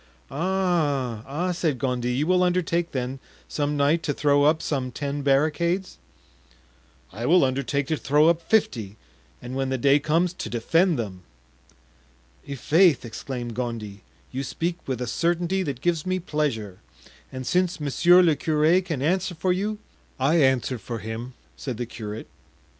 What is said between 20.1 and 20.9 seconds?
"I answer